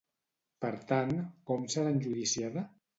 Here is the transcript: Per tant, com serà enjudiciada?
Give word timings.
Per 0.65 0.71
tant, 0.93 1.13
com 1.53 1.71
serà 1.77 1.95
enjudiciada? 1.95 2.69